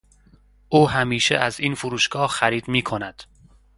او 0.69 0.89
همیشه 0.89 1.35
از 1.37 1.59
این 1.59 1.75
فروشگاه 1.75 2.27
خرید 2.27 2.67
میکند. 2.67 3.23